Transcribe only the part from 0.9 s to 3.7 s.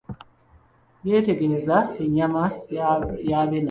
Yetegereza ennyama ya Abena.